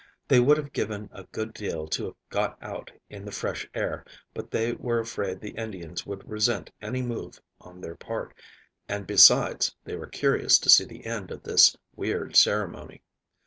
They 0.29 0.39
would 0.39 0.57
have 0.57 0.73
given 0.73 1.09
a 1.11 1.25
good 1.25 1.53
deal 1.53 1.87
to 1.89 2.05
have 2.05 2.15
got 2.31 2.57
out 2.59 2.89
in 3.07 3.23
the 3.23 3.31
fresh 3.31 3.69
air, 3.75 4.03
but 4.33 4.49
they 4.49 4.71
were 4.73 4.97
afraid 4.99 5.39
the 5.39 5.51
Indians 5.51 6.07
would 6.07 6.27
resent 6.27 6.71
any 6.81 7.03
move 7.03 7.39
on 7.59 7.81
their 7.81 7.97
part, 7.97 8.33
and, 8.89 9.05
besides, 9.05 9.75
they 9.83 9.95
were 9.95 10.07
curious 10.07 10.57
to 10.57 10.71
see 10.71 10.85
the 10.85 11.05
end 11.05 11.29
of 11.29 11.43
this 11.43 11.77
weird 11.95 12.35
ceremony. 12.35 13.03